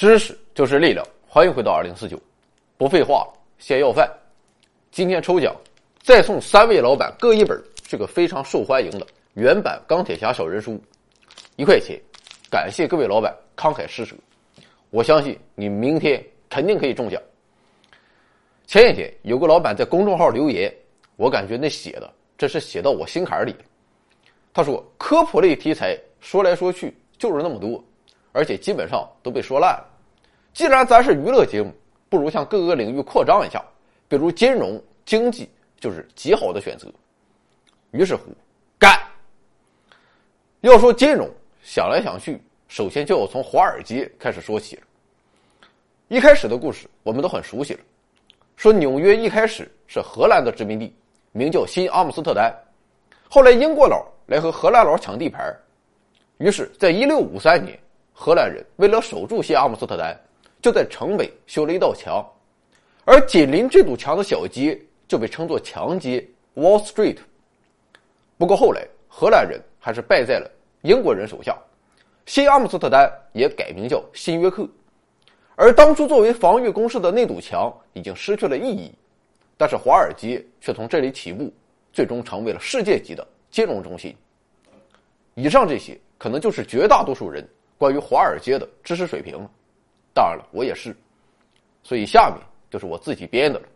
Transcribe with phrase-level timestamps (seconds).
[0.00, 2.18] 知识就是力量，欢迎回到二零四九。
[2.78, 4.10] 不废话了，先要饭。
[4.90, 5.54] 今天抽奖，
[6.02, 10.82] 再送三位老板各一本这个非常受欢迎的原版《钢铁侠》小人书，
[11.56, 12.00] 一块钱。
[12.50, 14.16] 感谢各位老板慷慨施舍，
[14.88, 17.20] 我相信你明天肯定可以中奖。
[18.66, 20.74] 前一天有个老板在公众号留言，
[21.16, 23.54] 我感觉那写的这是写到我心坎里。
[24.54, 27.84] 他说科普类题材说来说去就是那么多，
[28.32, 29.89] 而且基本上都被说烂了。
[30.52, 31.72] 既然咱是娱乐节目，
[32.08, 33.64] 不如向各个领域扩张一下，
[34.08, 36.88] 比如金融、经济就是极好的选择。
[37.92, 38.32] 于是乎，
[38.78, 39.00] 干。
[40.60, 41.30] 要说金融，
[41.62, 44.82] 想来想去，首先就要从华尔街开始说起了。
[46.08, 47.80] 一开始的故事我们都很熟悉了，
[48.56, 50.92] 说纽约一开始是荷兰的殖民地，
[51.30, 52.52] 名叫新阿姆斯特丹，
[53.28, 55.56] 后来英国佬来和荷兰佬抢地盘，
[56.38, 57.78] 于是，在一六五三年，
[58.12, 60.20] 荷兰人为了守住新阿姆斯特丹。
[60.62, 62.24] 就在城北修了一道墙，
[63.04, 67.18] 而紧邻这堵墙的小街就被称作墙街 （Wall Street）。
[68.36, 70.50] 不过后来荷兰人还是败在了
[70.82, 71.56] 英国人手下，
[72.26, 74.68] 新阿姆斯特丹也改名叫新约克。
[75.56, 78.92] 而当初作为防御工事的那堵墙已经失去了意义，
[79.56, 81.52] 但是华尔街却从这里起步，
[81.92, 84.14] 最终成为了世界级的金融中心。
[85.34, 87.46] 以上这些可能就是绝大多数人
[87.78, 89.50] 关于华尔街的知识水平了。
[90.12, 90.94] 当然了，我也是，
[91.82, 92.38] 所以下面
[92.70, 93.66] 就是我自己编的了。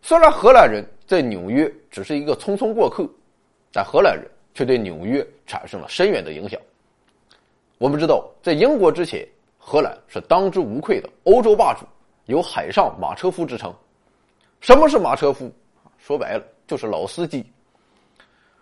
[0.00, 3.08] 虽然荷兰人在纽约只是一个匆匆过客，
[3.72, 6.60] 但荷兰人却对纽约产生了深远的影响。
[7.78, 9.26] 我们知道，在英国之前，
[9.58, 11.86] 荷兰是当之无愧的欧洲霸主，
[12.26, 13.74] 有“海上马车夫”之称。
[14.60, 15.52] 什么是马车夫？
[15.98, 17.44] 说白了就是老司机。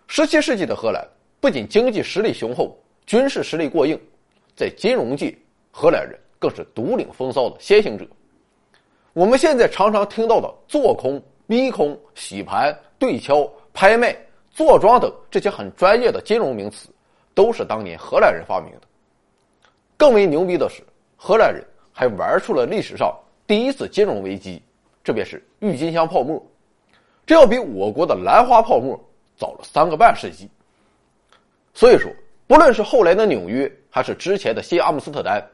[0.08, 1.06] 十七世纪的荷兰
[1.40, 3.98] 不仅经济实力雄厚，军事实力过硬，
[4.54, 5.36] 在金融界。
[5.78, 8.06] 荷兰人更是独领风骚的先行者。
[9.12, 14.16] 我们现在常常听到的做空、逼空、洗盘、对敲、拍卖、
[14.50, 16.88] 坐庄等这些很专业的金融名词，
[17.34, 18.86] 都是当年荷兰人发明的。
[19.98, 20.82] 更为牛逼的是，
[21.14, 21.62] 荷兰人
[21.92, 23.14] 还玩出了历史上
[23.46, 24.62] 第一次金融危机，
[25.04, 26.42] 这便是郁金香泡沫。
[27.26, 28.98] 这要比我国的兰花泡沫
[29.36, 30.48] 早了三个半世纪。
[31.74, 32.10] 所以说，
[32.46, 35.46] 不论是后来的纽约，还是之前的新阿姆斯特丹。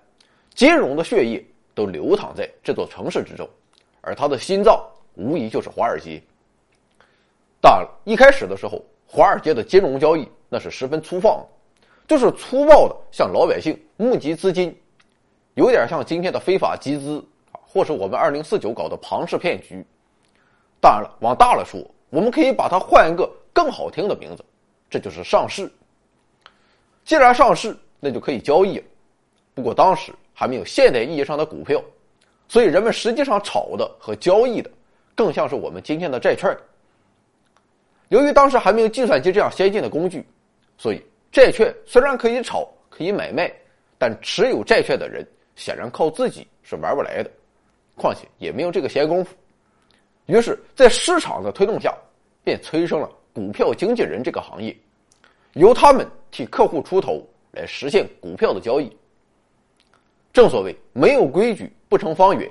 [0.54, 3.48] 金融的血液都流淌在这座城市之中，
[4.02, 4.78] 而他的心脏
[5.14, 6.22] 无疑就是华尔街。
[7.60, 11.46] 当然了，一开始的时候，华尔街的金融交易那是十分粗放的，
[12.06, 14.76] 就是粗暴的向老百姓募集资金，
[15.54, 19.82] 有点像今天的非法集资啊，或是我们二零四九搞的庞氏骗局。
[20.80, 21.80] 当然了，往大了说，
[22.10, 24.44] 我们可以把它换一个更好听的名字，
[24.90, 25.72] 这就是上市。
[27.04, 28.84] 既然上市，那就可以交易了。
[29.54, 30.12] 不过当时。
[30.32, 31.82] 还没有现代意义上的股票，
[32.48, 34.70] 所以人们实际上炒的和交易的，
[35.14, 36.56] 更像是我们今天的债券。
[38.08, 40.24] 由于当时还没有计算机这样先进的工具，
[40.76, 43.50] 所以债券虽然可以炒、可以买卖，
[43.98, 45.26] 但持有债券的人
[45.56, 47.30] 显然靠自己是玩不来的，
[47.96, 49.34] 况且也没有这个闲工夫。
[50.26, 51.94] 于是，在市场的推动下，
[52.44, 54.76] 便催生了股票经纪人这个行业，
[55.54, 58.94] 由他们替客户出头来实现股票的交易。
[60.32, 62.50] 正所谓没有规矩不成方圆，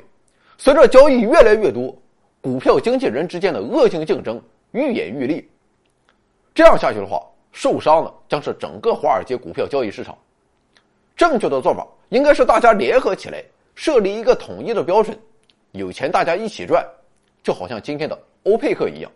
[0.57, 1.95] 随着交易越来越多，
[2.39, 4.39] 股票经纪人之间的恶性竞争
[4.71, 5.43] 愈演愈烈。
[6.53, 10.15] 这样下去的话，受伤的将是整个华尔街股票交易市场。
[11.15, 13.43] 正确的做法应该是大家联合起来，
[13.73, 15.17] 设立一个统一的标准，
[15.71, 16.85] 有钱大家一起赚，
[17.41, 19.11] 就好像今天的欧佩克一样。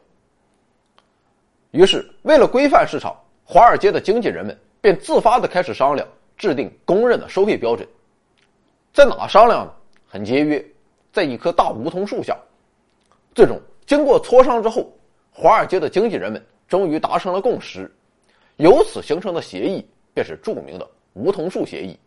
[1.71, 6.07] 于是，为了规范市场，华尔街的经纪人们便自发的开始商量，
[6.37, 7.87] 制定公认的收费标准。
[8.95, 9.73] 在哪商量呢？
[10.07, 10.65] 很节约，
[11.11, 12.33] 在一棵大梧桐树下。
[13.33, 14.89] 最终经过磋商之后，
[15.33, 17.93] 华尔街的经纪人们终于达成了共识，
[18.55, 21.99] 由此形成的协议便是著名的梧桐树协议。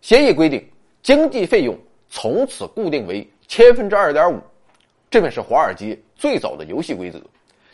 [0.00, 0.64] 协议规定，
[1.02, 1.76] 经纪费用
[2.08, 4.38] 从此固定为千分之二点五，
[5.10, 7.20] 这便是华尔街最早的游戏规则，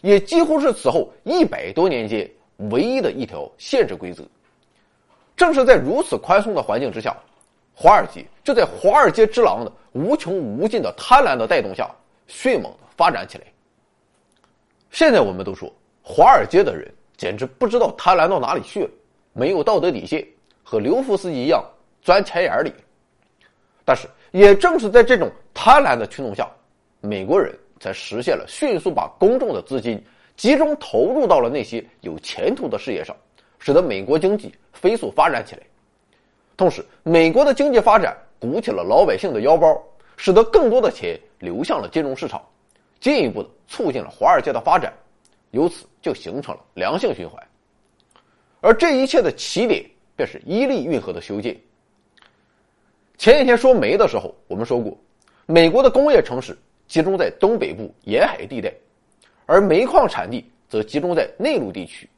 [0.01, 2.27] 也几乎是此后一百多年间
[2.71, 4.25] 唯一的一条限制规则。
[5.37, 7.15] 正是在如此宽松的环境之下。
[7.79, 11.95] 华尔街就在华尔街之狼的无穷无尽的贪婪的带动下，
[12.27, 13.45] 迅猛的发展起来。
[14.91, 15.71] 现在我们都说，
[16.03, 18.91] 华尔街的人简直不知道贪婪到哪里去了，
[19.35, 20.27] 没有道德底线，
[20.63, 21.63] 和刘福斯一样
[22.01, 22.73] 钻钱眼里。
[23.85, 26.51] 但是，也正是在这种贪婪的驱动下，
[27.03, 30.03] 美国人才实现了迅速把公众的资金
[30.35, 33.15] 集中投入到了那些有前途的事业上，
[33.59, 35.63] 使得美国经济飞速发展起来。
[36.57, 39.83] 同时，美国的经济发展鼓起了老百姓的腰包，
[40.17, 42.43] 使得更多的钱流向了金融市场，
[42.99, 44.93] 进一步的促进了华尔街的发展，
[45.51, 47.47] 由此就形成了良性循环。
[48.63, 49.85] 而这一切的起点
[50.17, 51.55] 便是伊利运河的修建。
[53.19, 54.97] 前几天说煤的时候，我们说过，
[55.45, 56.57] 美国的工业城市
[56.89, 58.73] 集中在东北部沿海地带，
[59.45, 62.09] 而煤矿产地则集中在内陆地区。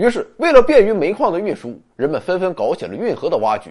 [0.00, 3.70] 于是，为了便于煤矿的运输，人们纷纷搞起了运河的挖掘。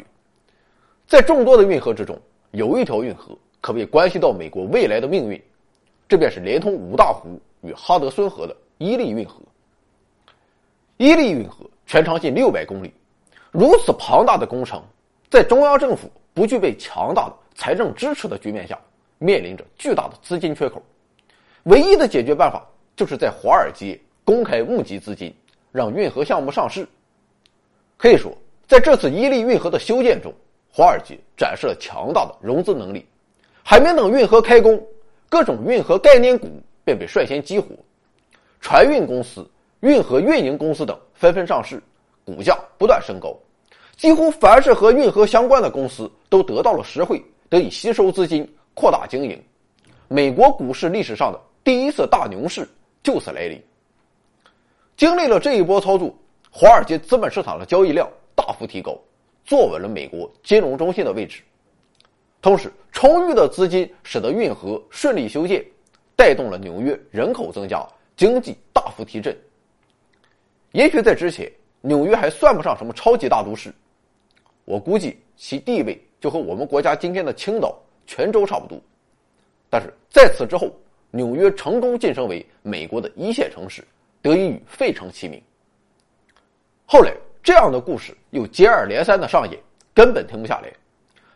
[1.08, 2.16] 在众多的运河之中，
[2.52, 5.42] 有一条运河可谓关系到美国未来的命运，
[6.08, 9.42] 这便是连通五大湖与哈德孙河的伊利运河。
[10.98, 12.94] 伊利运河全长近六百公里，
[13.50, 14.84] 如此庞大的工程，
[15.31, 16.08] 在中央政府。
[16.31, 18.80] 不具备强大的财政支持的局面下，
[19.18, 20.81] 面临着巨大的资金缺口。
[21.64, 22.66] 唯一的解决办法
[22.96, 25.34] 就是在华尔街公开募集资金，
[25.71, 26.88] 让运河项目上市。
[27.98, 28.36] 可以说，
[28.68, 30.33] 在这次伊利运河的修建中，
[30.71, 33.06] 华尔街展示了强大的融资能力。
[33.63, 34.81] 还没等运河开工，
[35.27, 36.50] 各种运河概念股
[36.83, 37.68] 便被率先激活，
[38.62, 39.48] 船运公司、
[39.81, 41.81] 运河运营公司等纷纷上市，
[42.25, 43.38] 股价不断升高。
[43.95, 49.39] 几乎凡是和运河相关的公司都得到了实惠，得以吸收资金，扩大经营。
[50.07, 52.68] 美国股市历史上的第一次大牛市
[53.04, 53.62] 就此来临。
[55.00, 56.13] 经历了这一波操作，
[56.51, 58.06] 华尔街资本市场的交易量
[58.36, 59.00] 大幅提高，
[59.46, 61.42] 坐稳了美国金融中心的位置。
[62.42, 65.66] 同时，充裕的资金使得运河顺利修建，
[66.18, 67.81] 带动了纽约人口增加，
[68.18, 69.34] 经济大幅提振。
[70.74, 71.50] 也许在之前，
[71.80, 73.74] 纽约还算不上什么超级大都市。
[74.66, 77.74] 我估计其地位就和我们国家今天的青岛、
[78.06, 78.78] 泉州差不多，
[79.69, 80.69] 但是在此之后，
[81.10, 83.81] 纽约成功晋升为美国的一线城市，
[84.21, 85.42] 得以与费城齐名。
[86.86, 87.13] 后来，
[87.44, 89.60] 这样的故事又接二连三的上演，
[89.94, 90.71] 根本停不下来。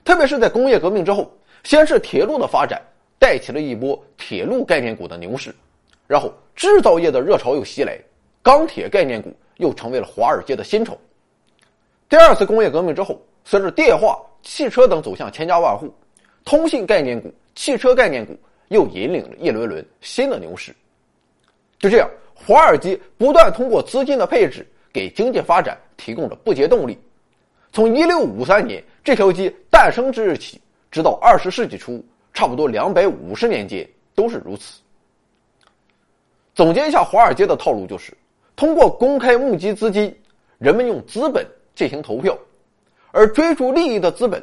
[0.03, 1.31] 特别是在工业革命之后，
[1.63, 2.81] 先是铁路的发展
[3.17, 5.55] 带起了一波铁路概念股的牛市，
[6.07, 7.97] 然后制造业的热潮又袭来，
[8.41, 10.97] 钢铁概念股又成为了华尔街的新宠。
[12.09, 15.93] 第二次工业革命之后，随着电话、汽车等走向千家万户，
[16.43, 18.37] 通信概念股、汽车概念股
[18.67, 20.75] 又引领了一轮轮新的牛市。
[21.79, 26.97] 就这样，华尔街不断通过资金的配置，给经济发展提供了不竭动力。
[27.71, 32.03] 从一六五三年这条街诞生之日起，直到二十世纪初，
[32.33, 34.79] 差不多两百五十年间都是如此。
[36.53, 38.13] 总结一下，华尔街的套路就是：
[38.55, 40.15] 通过公开募集资金，
[40.57, 41.45] 人们用资本。
[41.75, 42.37] 进行投票，
[43.11, 44.39] 而追逐利益的资本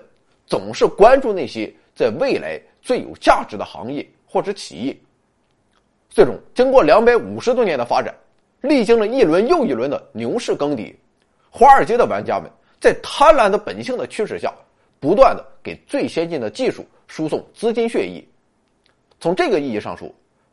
[0.49, 4.97] 总是关注那些在未来最有价值的行业或者企业。
[6.11, 8.13] 最终，经过两百五十多年的发展，
[8.61, 10.93] 历经了一轮又一轮的牛市更迭，
[11.51, 14.53] 华尔街的玩家们在贪婪的本性的驱使下，
[14.99, 18.23] 不断的给最先进的技术输送资金血液。
[19.21, 20.13] 从这个意义上说，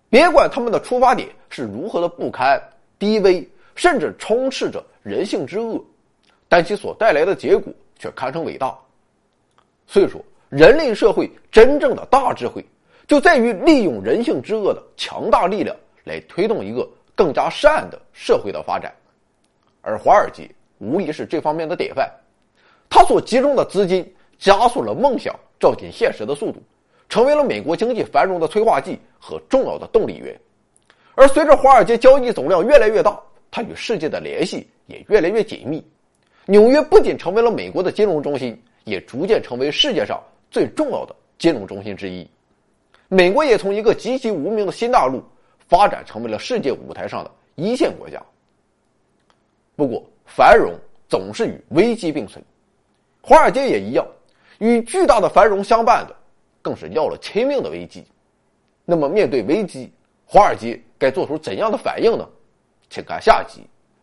[0.09, 2.61] 别管他们的出发点是如何的不堪、
[2.99, 5.83] 低微，甚至充斥着人性之恶。
[6.47, 8.77] 但其所带来的结果却堪称伟大。
[9.87, 12.65] 所以说，人类社会真正的大智慧，
[13.07, 18.93] 就在于利用人性之恶的强大力量来推动一个更加善的社会的发展。
[19.81, 20.49] 而华尔街
[20.79, 22.11] 无疑是这方面的典范，
[22.89, 24.05] 它所集中的资金
[24.37, 26.61] 加速了梦想照进现实的速度，
[27.07, 30.37] 成为了美国经济繁荣的催化剂和重要的动力源。
[31.15, 33.17] 而随着华尔街交易总量越来越大，
[33.49, 35.83] 它与世界的联系也越来越紧密。
[36.45, 40.21] 纽约不仅成为了美国的金融中心，也逐渐成为世界上
[40.51, 42.29] 最重要的金融中心之一。
[43.07, 45.23] 美国也从一个极其无名的新大陆，
[45.67, 48.21] 发展成为了世界舞台上的一线国家。
[49.75, 50.73] 不过，繁荣
[51.07, 52.43] 总是与危机并存，
[53.21, 54.05] 华尔街也一样，
[54.59, 56.15] 与巨大的繁荣相伴的，
[56.61, 58.03] 更是要了亲命的危机。
[58.85, 59.91] 那么，面对危机，
[60.25, 62.27] 华尔街该做出怎样的反应呢？
[62.89, 63.61] 请看下集：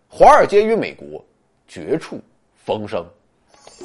[0.09, 1.25] 华尔街与美国
[1.67, 2.21] 绝处。
[2.65, 3.05] 逢生，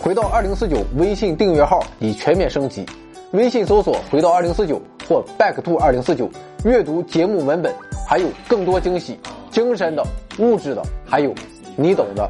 [0.02, 2.86] 回到二零四九微信订阅号已全面升级，
[3.34, 6.30] 微信搜索“回到二零四九”或 “back to 二零四九”，
[6.64, 7.74] 阅读节目文本，
[8.08, 10.06] 还有更多惊喜，精神的、
[10.38, 11.34] 物质的，还有
[11.76, 12.30] 你懂的。